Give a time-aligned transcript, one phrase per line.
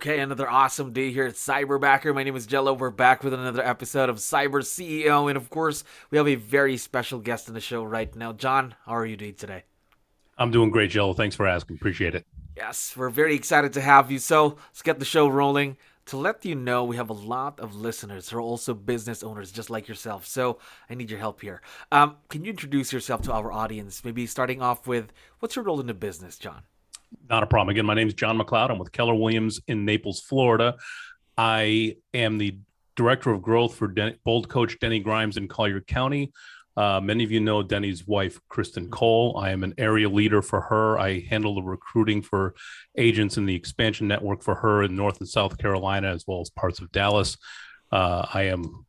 [0.00, 2.14] Okay, another awesome day here at Cyberbacker.
[2.14, 2.72] My name is Jello.
[2.72, 5.28] We're back with another episode of Cyber CEO.
[5.28, 8.32] And of course, we have a very special guest in the show right now.
[8.32, 9.64] John, how are you doing today?
[10.38, 11.12] I'm doing great, Jello.
[11.12, 11.76] Thanks for asking.
[11.76, 12.24] Appreciate it.
[12.56, 14.18] Yes, we're very excited to have you.
[14.18, 15.76] So let's get the show rolling.
[16.06, 19.52] To let you know, we have a lot of listeners who are also business owners
[19.52, 20.26] just like yourself.
[20.26, 21.60] So I need your help here.
[21.92, 24.02] Um, can you introduce yourself to our audience?
[24.02, 26.62] Maybe starting off with what's your role in the business, John?
[27.28, 27.70] Not a problem.
[27.70, 28.70] Again, my name is John McLeod.
[28.70, 30.76] I'm with Keller Williams in Naples, Florida.
[31.36, 32.58] I am the
[32.96, 36.32] director of growth for Den- Bold Coach Denny Grimes in Collier County.
[36.76, 39.36] Uh, many of you know Denny's wife, Kristen Cole.
[39.36, 40.98] I am an area leader for her.
[40.98, 42.54] I handle the recruiting for
[42.96, 46.50] agents in the expansion network for her in North and South Carolina, as well as
[46.50, 47.36] parts of Dallas.
[47.90, 48.86] Uh, I am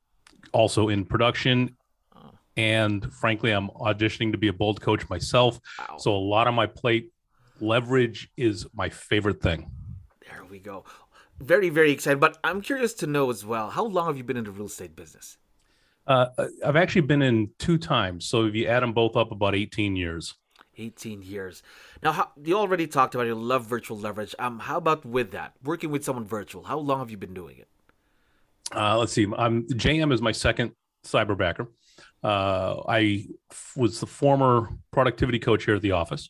[0.52, 1.76] also in production.
[2.58, 5.60] And frankly, I'm auditioning to be a bold coach myself.
[5.80, 5.98] Wow.
[5.98, 7.12] So a lot on my plate
[7.62, 9.72] leverage is my favorite thing.
[10.28, 10.86] There we go.
[11.40, 12.20] Very, very excited.
[12.20, 14.68] But I'm curious to know as well how long have you been in the real
[14.68, 15.38] estate business?
[16.08, 16.28] Uh,
[16.66, 18.26] I've actually been in two times.
[18.26, 20.36] So if you add them both up, about 18 years.
[20.78, 21.64] 18 years.
[22.02, 24.34] Now, how, you already talked about you love virtual leverage.
[24.40, 26.64] Um, how about with that, working with someone virtual?
[26.64, 27.68] How long have you been doing it?
[28.74, 29.28] Uh, let's see.
[29.38, 30.72] I'm JM is my second
[31.06, 31.68] cyberbacker.
[32.24, 33.28] Uh, I
[33.76, 36.30] was the former productivity coach here at the office.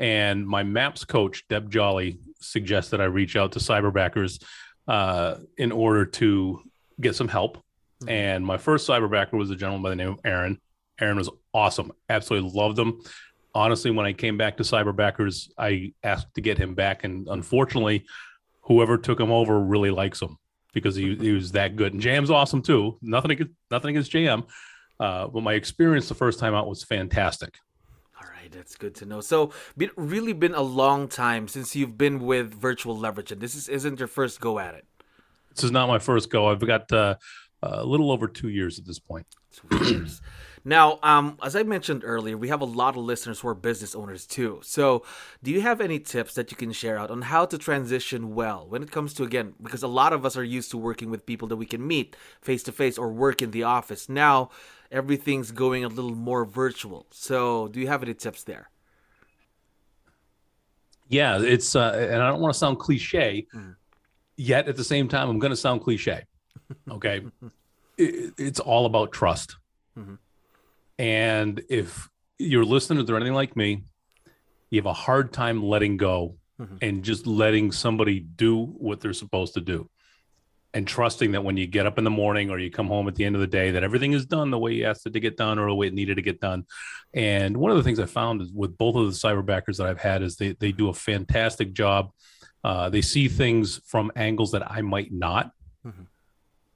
[0.00, 4.42] And my MAPS coach, Deb Jolly, suggests that I reach out to cyberbackers
[4.88, 6.62] uh, in order to
[7.00, 7.58] get some help.
[7.58, 8.08] Mm-hmm.
[8.08, 10.58] And my first cyberbacker was a gentleman by the name of Aaron.
[10.98, 11.92] Aaron was awesome.
[12.08, 13.02] Absolutely loved him.
[13.54, 17.04] Honestly, when I came back to cyberbackers, I asked to get him back.
[17.04, 18.06] And unfortunately,
[18.62, 20.38] whoever took him over really likes him
[20.72, 21.92] because he, he was that good.
[21.92, 22.96] And JM's awesome too.
[23.02, 24.46] Nothing against, nothing against JM.
[24.98, 27.58] Uh, but my experience the first time out was fantastic
[28.50, 29.20] that's good to know.
[29.20, 33.54] So, been really been a long time since you've been with Virtual Leverage, and this
[33.54, 34.86] is, isn't your first go at it.
[35.54, 36.48] This is not my first go.
[36.48, 37.16] I've got uh,
[37.62, 39.26] a little over two years at this point.
[39.52, 40.22] Two years.
[40.64, 43.94] now, um, as I mentioned earlier, we have a lot of listeners who are business
[43.94, 44.60] owners too.
[44.62, 45.04] So,
[45.42, 48.66] do you have any tips that you can share out on how to transition well
[48.68, 49.54] when it comes to again?
[49.62, 52.16] Because a lot of us are used to working with people that we can meet
[52.40, 54.08] face to face or work in the office.
[54.08, 54.50] Now
[54.90, 57.06] everything's going a little more virtual.
[57.10, 58.70] So, do you have any tips there?
[61.08, 63.74] Yeah, it's uh, and I don't want to sound cliche, mm.
[64.36, 66.24] yet at the same time, I'm going to sound cliche.
[66.88, 67.22] Okay,
[67.98, 69.56] it, it's all about trust.
[69.98, 70.14] Mm-hmm.
[71.00, 72.08] And if
[72.38, 73.82] your listeners are anything like me,
[74.70, 76.76] you have a hard time letting go mm-hmm.
[76.80, 79.90] and just letting somebody do what they're supposed to do
[80.72, 83.16] and trusting that when you get up in the morning or you come home at
[83.16, 85.20] the end of the day that everything is done the way you asked it to
[85.20, 86.64] get done or the way it needed to get done.
[87.12, 90.00] And one of the things i found is with both of the cyberbackers that i've
[90.00, 92.10] had is they, they do a fantastic job.
[92.62, 95.50] Uh, they see things from angles that i might not
[95.84, 96.02] mm-hmm.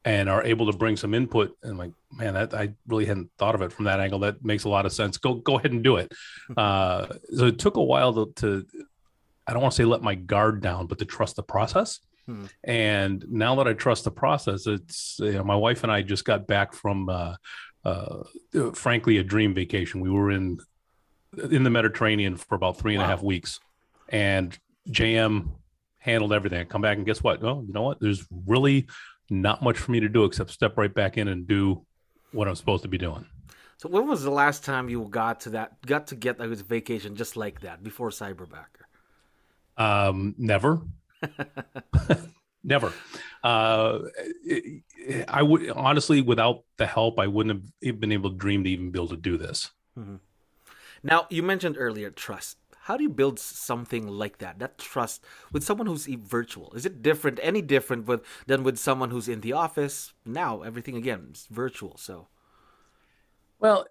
[0.04, 1.56] and are able to bring some input.
[1.62, 4.18] And I'm like man that i really hadn't thought of it from that angle.
[4.20, 5.18] That makes a lot of sense.
[5.18, 6.12] Go go ahead and do it.
[6.56, 7.06] Uh,
[7.36, 8.66] so it took a while to, to
[9.46, 12.46] i don't want to say let my guard down but to trust the process Hmm.
[12.62, 16.24] And now that I trust the process, it's you know my wife and I just
[16.24, 17.34] got back from uh,
[17.84, 18.22] uh,
[18.72, 20.00] frankly a dream vacation.
[20.00, 20.58] We were in
[21.50, 23.06] in the Mediterranean for about three and wow.
[23.06, 23.60] a half weeks,
[24.08, 24.56] and
[24.88, 25.50] JM
[25.98, 26.60] handled everything.
[26.60, 27.42] I come back and guess what?
[27.42, 28.00] Well, you know what?
[28.00, 28.86] There's really
[29.30, 31.84] not much for me to do except step right back in and do
[32.32, 33.26] what I'm supposed to be doing.
[33.78, 37.16] So when was the last time you got to that got to get a vacation
[37.16, 38.84] just like that before Cyberbacker?
[39.76, 40.80] Um, never.
[42.64, 42.92] Never.
[43.42, 43.98] Uh,
[45.28, 48.90] I would honestly, without the help, I wouldn't have been able to dream to even
[48.90, 49.70] be able to do this.
[49.98, 50.16] Mm-hmm.
[51.02, 52.56] Now, you mentioned earlier trust.
[52.84, 54.58] How do you build something like that?
[54.58, 56.72] That trust with someone who's virtual.
[56.74, 57.38] Is it different?
[57.42, 60.12] Any different with than with someone who's in the office?
[60.24, 61.96] Now everything again is virtual.
[61.96, 62.28] So,
[63.58, 63.86] well,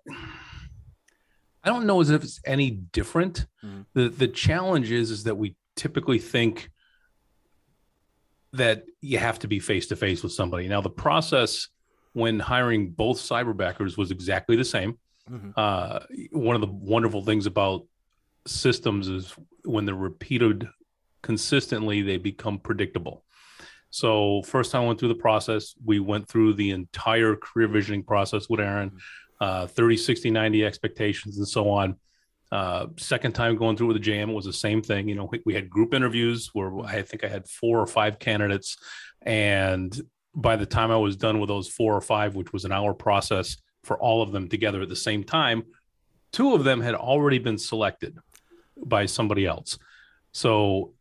[1.64, 3.46] I don't know as if it's any different.
[3.64, 3.82] Mm-hmm.
[3.94, 6.70] the The challenge is is that we typically think
[8.54, 10.68] that you have to be face to face with somebody.
[10.68, 11.68] Now, the process
[12.14, 14.98] when hiring both cyberbackers was exactly the same.
[15.30, 15.52] Mm-hmm.
[15.58, 16.00] Uh,
[16.32, 17.86] one of the wonderful things about
[18.46, 19.34] systems is
[19.66, 20.68] when they're repeated
[21.22, 23.24] consistently, they become predictable.
[23.90, 28.04] So first time I went through the process, we went through the entire career visioning
[28.04, 28.98] process with Aaron,
[29.40, 31.96] uh, 30, 60, 90 expectations and so on.
[32.54, 35.10] Uh, second time going through with the JM was the same thing.
[35.10, 38.20] You know, we, we had group interviews where I think I had four or five
[38.20, 38.78] candidates.
[39.24, 40.00] And
[40.36, 42.94] by the time I was done with those four or five, which was an hour
[42.94, 45.64] process for all of them together at the same time,
[46.32, 48.20] two of them had already been selected
[48.78, 49.80] by somebody else.
[50.32, 50.94] So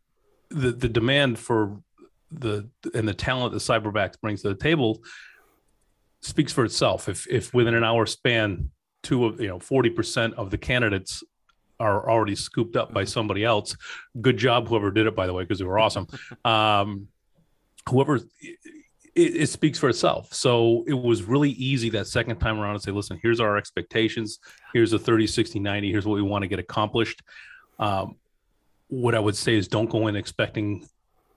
[0.49, 1.83] the the demand for
[2.31, 5.03] the and the talent that Cyberbacks brings to the table
[6.21, 7.07] speaks for itself.
[7.07, 8.71] If if within an hour span,
[9.03, 11.23] two of you know forty percent of the candidates
[11.79, 13.75] are already scooped up by somebody else,
[14.21, 16.07] good job whoever did it by the way because they were awesome.
[16.45, 17.07] Um,
[17.89, 18.15] whoever
[19.15, 20.33] it, it, speaks for itself.
[20.33, 24.39] So it was really easy that second time around to say, listen, here's our expectations.
[24.73, 25.91] Here's a 30, 60, 90.
[25.91, 27.21] Here's what we want to get accomplished.
[27.79, 28.15] Um,
[28.87, 30.87] what I would say is don't go in expecting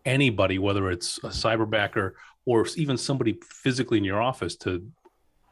[0.05, 2.13] anybody, whether it's a cyberbacker
[2.45, 4.87] or even somebody physically in your office to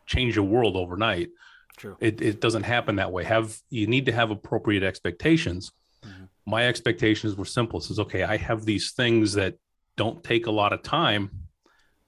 [0.07, 1.31] change your world overnight.
[1.77, 1.97] True.
[2.01, 3.25] It, it doesn't happen that way.
[3.25, 5.73] Have you need to have appropriate expectations.
[6.05, 6.25] Mm-hmm.
[6.47, 7.81] My expectations were simple.
[7.81, 9.57] It says, okay, I have these things that
[9.97, 11.31] don't take a lot of time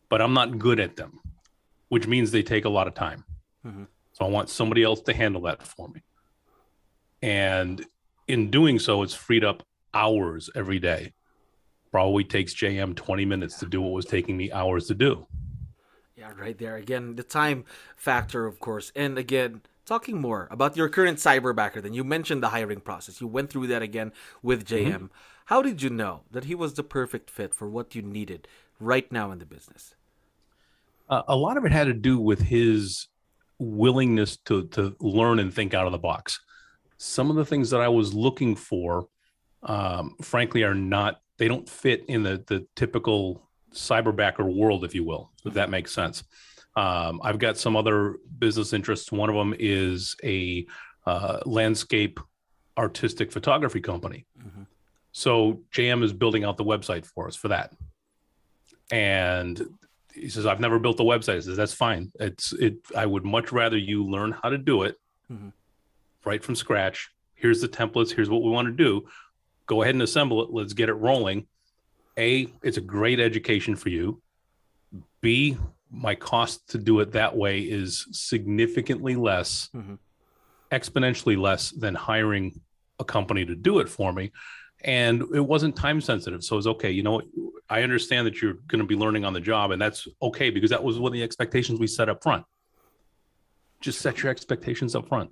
[0.09, 1.21] but I'm not good at them,
[1.89, 3.25] which means they take a lot of time.
[3.67, 3.85] Mm-hmm.
[4.13, 6.03] So I want somebody else to handle that for me.
[7.23, 7.85] And
[8.29, 11.13] in doing so, it's freed up hours every day.
[11.91, 15.27] Probably takes JM 20 minutes to do what was taking me hours to do.
[16.39, 16.77] Right there.
[16.77, 17.65] Again, the time
[17.97, 18.93] factor, of course.
[18.95, 23.21] And again, talking more about your current cyberbacker, then you mentioned the hiring process.
[23.21, 24.13] You went through that again
[24.43, 24.93] with JM.
[24.93, 25.07] Mm-hmm.
[25.47, 28.49] How did you know that he was the perfect fit for what you needed
[28.81, 29.95] right now in the business?
[31.09, 33.07] Uh, a lot of it had to do with his
[33.59, 36.41] willingness to to learn and think out of the box.
[36.99, 39.07] Some of the things that I was looking for,
[39.63, 41.21] um, frankly, are not.
[41.39, 43.46] They don't fit in the the typical
[43.77, 45.31] cyberbacker world, if you will.
[45.45, 46.25] If that makes sense.
[46.77, 49.11] Um, I've got some other business interests.
[49.11, 50.67] One of them is a
[51.07, 52.21] uh, landscape
[52.77, 54.27] artistic photography company.
[54.39, 54.63] Mm-hmm.
[55.13, 57.73] So JM is building out the website for us for that.
[58.91, 59.61] And
[60.13, 61.37] he says, I've never built a website.
[61.37, 62.13] He says, that's fine.
[62.21, 62.77] It's it.
[62.95, 64.97] I would much rather you learn how to do it
[65.33, 65.49] mm-hmm.
[66.25, 67.09] right from scratch.
[67.35, 68.13] Here's the templates.
[68.13, 69.07] Here's what we want to do.
[69.67, 70.51] Go ahead and assemble it.
[70.51, 71.47] Let's get it rolling.
[72.19, 74.23] A, it's a great education for you.
[75.21, 75.57] B,
[75.91, 79.95] my cost to do it that way is significantly less, mm-hmm.
[80.73, 82.61] exponentially less than hiring
[82.99, 84.33] a company to do it for me.
[84.85, 86.45] And it wasn't time sensitive.
[86.45, 87.23] So it's okay you know
[87.69, 90.71] i understand that you're going to be learning on the job and that's okay because
[90.71, 92.45] that was one of the expectations we set up front.
[93.81, 95.31] Just set your expectations up front.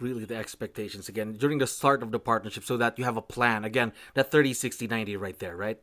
[0.00, 3.22] Really the expectations again during the start of the partnership so that you have a
[3.22, 3.64] plan.
[3.64, 5.80] Again that 30 60 90 right there right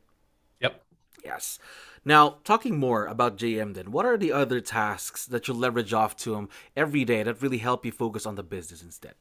[1.24, 1.60] yes
[2.04, 6.16] now talking more about jm then what are the other tasks that you leverage off
[6.16, 9.14] to him every day that really help you focus on the business instead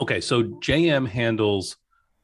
[0.00, 1.76] okay so jm handles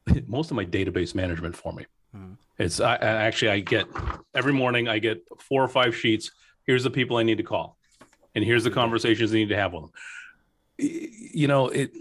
[0.27, 1.87] most of my database management for me.
[2.15, 2.35] Mm-hmm.
[2.59, 3.87] It's I, I, actually I get
[4.35, 6.31] every morning I get four or five sheets.
[6.67, 7.77] Here's the people I need to call,
[8.35, 9.91] and here's the conversations I need to have with them.
[10.79, 11.93] You know it.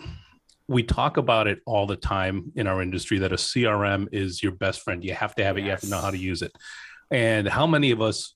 [0.67, 4.53] We talk about it all the time in our industry that a CRM is your
[4.53, 5.03] best friend.
[5.03, 5.61] You have to have it.
[5.61, 5.65] Yes.
[5.65, 6.55] You have to know how to use it.
[7.11, 8.35] And how many of us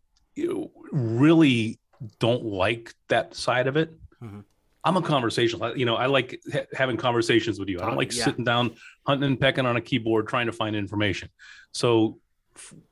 [0.92, 1.80] really
[2.20, 3.92] don't like that side of it?
[4.22, 4.42] Mm-hmm.
[4.84, 5.76] I'm a conversational.
[5.76, 7.82] You know, I like ha- having conversations with you.
[7.82, 8.24] I don't like yeah.
[8.24, 11.30] sitting down, hunting and pecking on a keyboard, trying to find information.
[11.74, 12.20] So,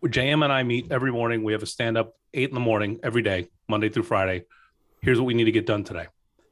[0.03, 1.43] JM and I meet every morning.
[1.43, 4.43] We have a stand up eight in the morning every day, Monday through Friday.
[5.01, 6.07] Here's what we need to get done today.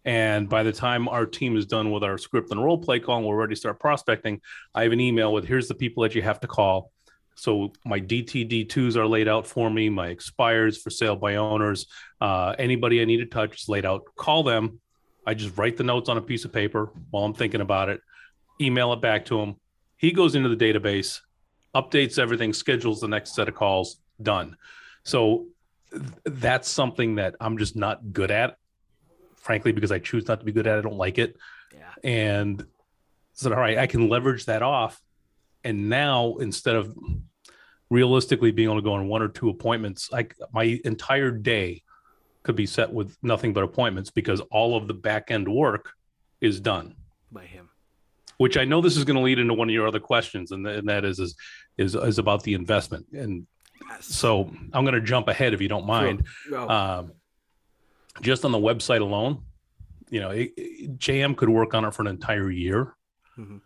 [0.05, 3.17] And by the time our team is done with our script and role play call
[3.17, 4.41] and we're ready to start prospecting,
[4.73, 6.91] I have an email with here's the people that you have to call.
[7.35, 11.87] So my DTD2s are laid out for me, my expires for sale by owners,
[12.21, 14.03] uh, anybody I need to touch is laid out.
[14.15, 14.79] Call them,
[15.25, 18.01] I just write the notes on a piece of paper while I'm thinking about it,
[18.59, 19.55] email it back to him.
[19.97, 21.21] He goes into the database,
[21.73, 24.57] updates everything, schedules the next set of calls, done.
[25.03, 25.47] So
[25.91, 28.57] th- that's something that I'm just not good at,
[29.35, 30.79] frankly, because I choose not to be good at it.
[30.79, 31.37] I don't like it.
[31.73, 31.93] Yeah.
[32.03, 32.65] And
[33.33, 35.01] so, all right, I can leverage that off.
[35.63, 36.95] And now instead of
[37.89, 41.83] realistically being able to go on one or two appointments, like my entire day
[42.43, 45.93] could be set with nothing but appointments because all of the back end work
[46.41, 46.95] is done
[47.31, 47.69] by him.
[48.37, 50.65] Which I know this is going to lead into one of your other questions, and,
[50.65, 51.35] th- and that is, is
[51.77, 53.05] is is about the investment.
[53.13, 53.47] And
[53.87, 54.05] yes.
[54.05, 56.25] so I'm going to jump ahead if you don't mind.
[56.47, 56.69] Sure.
[56.69, 57.13] Um,
[58.21, 59.43] just on the website alone,
[60.09, 62.95] you know, it, it, JM could work on it for an entire year.
[63.37, 63.57] Mm-hmm.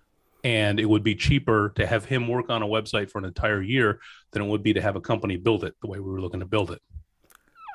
[0.44, 3.62] And it would be cheaper to have him work on a website for an entire
[3.62, 4.00] year
[4.32, 6.40] than it would be to have a company build it the way we were looking
[6.40, 6.82] to build it.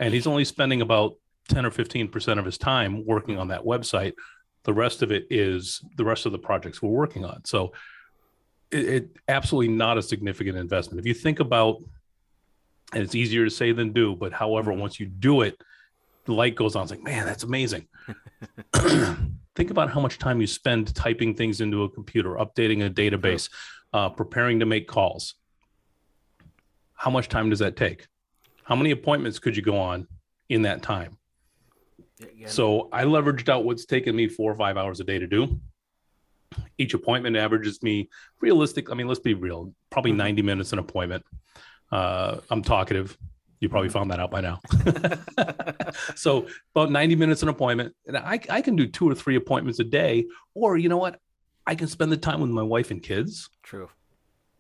[0.01, 1.17] And he's only spending about
[1.49, 4.15] 10 or 15% of his time working on that website.
[4.65, 7.45] The rest of it is the rest of the projects we're working on.
[7.45, 7.73] So
[8.71, 11.01] it, it absolutely not a significant investment.
[11.01, 11.83] If you think about,
[12.93, 14.81] and it's easier to say than do, but however, mm-hmm.
[14.81, 15.61] once you do it,
[16.25, 16.83] the light goes on.
[16.83, 17.89] It's like, man, that's amazing.
[19.55, 23.51] think about how much time you spend typing things into a computer, updating a database,
[23.93, 25.35] uh, preparing to make calls.
[26.95, 28.07] How much time does that take?
[28.65, 30.07] How many appointments could you go on
[30.49, 31.19] in that time?
[32.21, 32.49] Again.
[32.49, 35.61] So I leveraged out what's taken me four or five hours a day to do.
[36.79, 38.09] Each appointment averages me
[38.41, 38.91] realistic.
[38.91, 40.19] I mean, let's be real, probably mm-hmm.
[40.19, 41.25] 90 minutes an appointment.
[41.91, 43.19] Uh, I'm talkative.
[43.63, 44.59] You probably found that out by now.
[46.17, 47.95] so about 90 minutes an appointment.
[48.09, 50.27] And I, I can do two or three appointments a day.
[50.53, 51.21] Or you know what?
[51.65, 53.49] I can spend the time with my wife and kids.
[53.63, 53.89] True.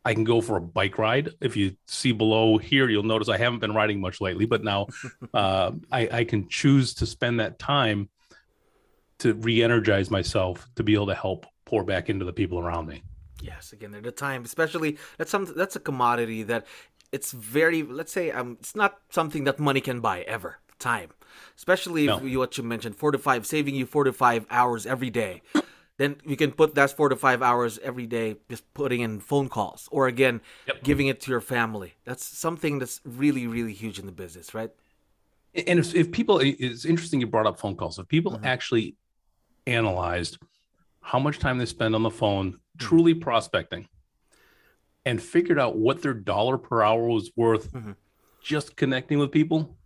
[0.04, 1.30] I can go for a bike ride.
[1.40, 4.86] If you see below here, you'll notice I haven't been riding much lately, but now
[5.34, 8.08] uh, I, I can choose to spend that time
[9.18, 13.02] to re-energize myself to be able to help pour back into the people around me.
[13.42, 16.66] Yes, again, at a time, especially that's something that's a commodity that
[17.12, 21.10] it's very let's say um it's not something that money can buy ever time
[21.56, 22.16] especially no.
[22.16, 25.10] if you, what you mentioned four to five saving you four to five hours every
[25.10, 25.42] day
[25.98, 29.48] then you can put that four to five hours every day just putting in phone
[29.48, 30.82] calls or again yep.
[30.82, 34.70] giving it to your family that's something that's really really huge in the business right
[35.54, 38.44] and if, if people it's interesting you brought up phone calls if people mm-hmm.
[38.44, 38.96] actually
[39.66, 40.38] analyzed
[41.02, 42.86] how much time they spend on the phone mm-hmm.
[42.86, 43.86] truly prospecting
[45.04, 47.92] and figured out what their dollar per hour was worth mm-hmm.
[48.42, 49.76] just connecting with people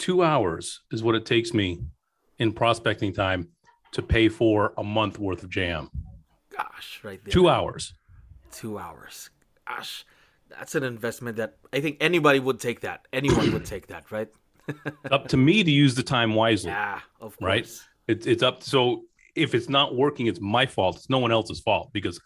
[0.00, 1.80] two hours is what it takes me
[2.38, 3.48] in prospecting time
[3.92, 5.88] to pay for a month worth of JM.
[6.56, 7.30] Gosh, right there.
[7.30, 7.94] Two hours.
[8.50, 9.30] Two hours.
[9.68, 10.04] Gosh,
[10.48, 13.06] that's an investment that I think anybody would take that.
[13.12, 14.28] Anyone would take that, right?
[15.10, 16.70] up to me to use the time wisely.
[16.70, 17.46] Yeah, of course.
[17.46, 17.70] Right.
[18.08, 18.62] It's it's up.
[18.62, 19.04] So
[19.36, 20.96] if it's not working, it's my fault.
[20.96, 22.20] It's no one else's fault because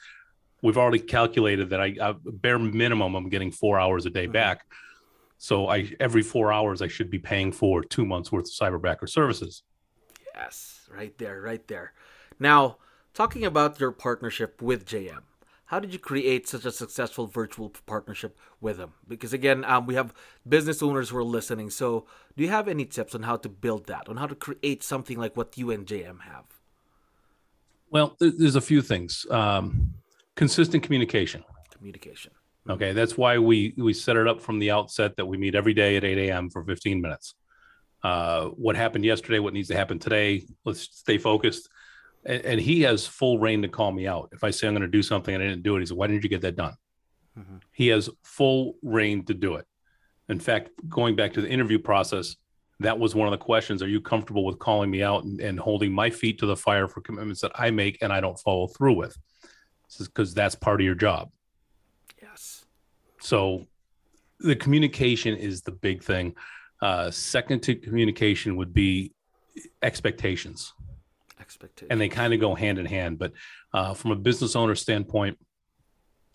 [0.65, 4.33] we've already calculated that I, I bare minimum I'm getting four hours a day mm-hmm.
[4.33, 4.67] back.
[5.39, 9.09] So I every four hours I should be paying for two months worth of cyberbacker
[9.09, 9.63] services.
[10.35, 11.93] Yes right there, right there.
[12.39, 12.79] Now,
[13.13, 15.23] talking about your partnership with JM,
[15.67, 18.93] how did you create such a successful virtual partnership with them?
[19.09, 20.15] Because again, um, we have
[20.47, 21.71] business owners who are listening.
[21.71, 22.07] So,
[22.37, 25.19] do you have any tips on how to build that, on how to create something
[25.19, 26.45] like what you and JM have?
[27.91, 29.25] Well, there's a few things.
[29.31, 29.95] Um,
[30.37, 31.45] consistent communication.
[31.73, 32.33] Communication.
[32.69, 35.75] Okay, that's why we we set it up from the outset that we meet every
[35.75, 36.49] day at 8 a.m.
[36.49, 37.35] for 15 minutes
[38.05, 40.47] uh, what happened yesterday, what needs to happen today.
[40.65, 41.71] Let's stay focused.
[42.27, 44.29] And, and, he has full rein to call me out.
[44.33, 45.97] If I say I'm going to do something and I didn't do it, he said,
[45.97, 46.75] Why didn't you get that done?
[47.39, 47.57] Mm-hmm.
[47.73, 49.65] He has full rein to do it.
[50.29, 52.37] In fact, going back to the interview process,
[52.81, 53.83] that was one of the questions.
[53.83, 56.89] Are you comfortable with calling me out and, and holding my feet to the fire
[56.89, 59.17] for commitments that I make and I don't follow through with?
[59.99, 61.31] Because that's part of your job.
[62.21, 62.65] Yes.
[63.21, 63.67] So
[64.41, 66.35] the communication is the big thing.
[66.83, 69.13] Uh, second to communication would be
[69.83, 70.75] expectations.
[71.41, 71.89] Expectations.
[71.91, 73.19] And they kind of go hand in hand.
[73.19, 73.33] But
[73.73, 75.39] uh, from a business owner standpoint,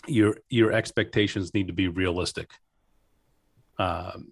[0.07, 2.51] your your expectations need to be realistic.
[3.77, 4.31] Um,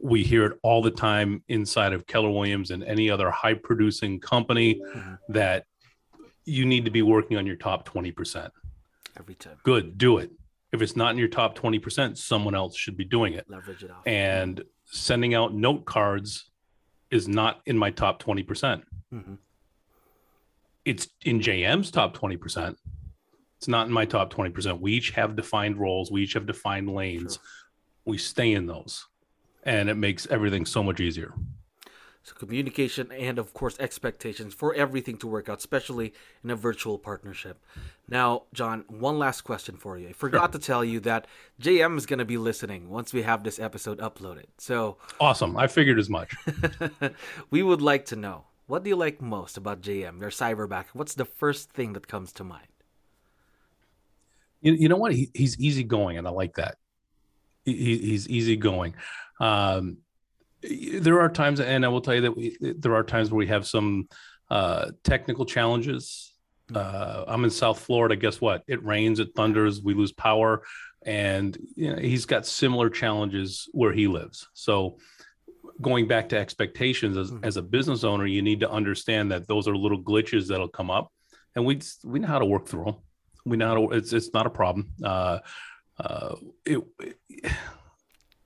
[0.00, 4.18] we hear it all the time inside of Keller Williams and any other high producing
[4.18, 5.14] company mm-hmm.
[5.28, 5.64] that
[6.44, 8.50] you need to be working on your top 20%.
[9.18, 9.58] Every time.
[9.62, 10.30] Good, do it.
[10.72, 13.44] If it's not in your top 20%, someone else should be doing it.
[13.48, 14.06] Leverage it off.
[14.06, 16.50] And sending out note cards
[17.10, 18.46] is not in my top 20%.
[18.46, 19.34] percent mm hmm
[20.84, 22.74] It's in JM's top 20%.
[23.58, 24.80] It's not in my top 20%.
[24.80, 27.34] We each have defined roles, we each have defined lanes.
[27.34, 27.42] Sure.
[28.04, 29.06] We stay in those,
[29.62, 31.32] and it makes everything so much easier.
[32.22, 36.14] So communication and of course expectations for everything to work out, especially
[36.44, 37.64] in a virtual partnership.
[38.08, 40.10] Now, John, one last question for you.
[40.10, 40.60] I forgot sure.
[40.60, 41.26] to tell you that
[41.60, 44.46] JM is going to be listening once we have this episode uploaded.
[44.58, 45.56] So awesome!
[45.56, 46.34] I figured as much.
[47.50, 50.86] we would like to know what do you like most about JM, your cyberback?
[50.92, 52.68] What's the first thing that comes to mind?
[54.60, 55.12] You, you know what?
[55.12, 56.76] He, he's easygoing, and I like that.
[57.64, 58.94] He, he's easygoing.
[59.40, 59.98] Um,
[60.62, 63.48] there are times, and I will tell you that we, there are times where we
[63.48, 64.08] have some
[64.50, 66.32] uh, technical challenges.
[66.68, 66.76] Hmm.
[66.76, 68.16] Uh, I'm in South Florida.
[68.16, 68.62] Guess what?
[68.66, 70.62] It rains, it thunders, we lose power,
[71.04, 74.48] and you know, he's got similar challenges where he lives.
[74.54, 74.98] So,
[75.80, 77.44] going back to expectations as, mm-hmm.
[77.44, 80.90] as a business owner, you need to understand that those are little glitches that'll come
[80.90, 81.12] up.
[81.56, 82.96] and we we know how to work through them.
[83.44, 83.90] We know how to.
[83.96, 84.92] It's it's not a problem.
[85.02, 85.38] Uh,
[85.98, 87.52] uh, it, it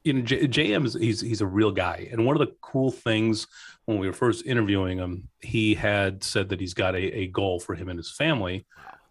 [0.07, 2.93] you know, J- JM is he's he's a real guy, and one of the cool
[2.93, 3.49] things
[3.87, 7.59] when we were first interviewing him, he had said that he's got a, a goal
[7.59, 8.67] for him and his family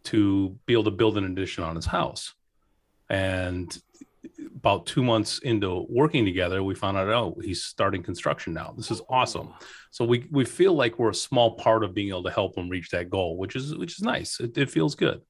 [0.06, 2.34] to be able to build an addition on his house,
[3.10, 3.78] and
[4.56, 8.74] about two months into working together, we found out, oh, he's starting construction now.
[8.76, 9.54] This is awesome.
[9.92, 12.70] So we we feel like we're a small part of being able to help him
[12.70, 14.40] reach that goal, which is which is nice.
[14.40, 15.22] It, it feels good.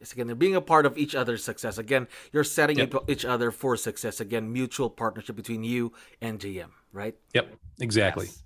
[0.00, 1.78] It's again, they're being a part of each other's success.
[1.78, 2.94] Again, you're setting yep.
[3.08, 4.20] each other for success.
[4.20, 7.14] Again, mutual partnership between you and JM, right?
[7.34, 8.26] Yep, exactly.
[8.26, 8.42] Yes.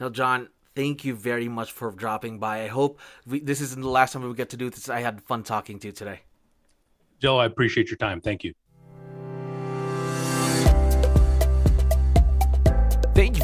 [0.00, 2.62] Now, John, thank you very much for dropping by.
[2.62, 4.88] I hope we, this isn't the last time we get to do this.
[4.88, 6.20] I had fun talking to you today.
[7.20, 8.20] Joe, I appreciate your time.
[8.20, 8.54] Thank you